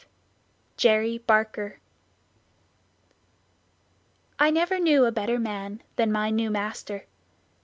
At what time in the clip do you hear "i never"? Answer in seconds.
4.39-4.79